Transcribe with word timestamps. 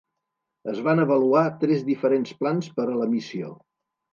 Es 0.71 0.79
van 0.87 1.01
avaluar 1.03 1.43
tres 1.65 1.85
diferents 1.91 2.35
plans 2.43 2.73
per 2.79 2.89
a 2.89 2.99
la 3.05 3.11
missió. 3.17 3.53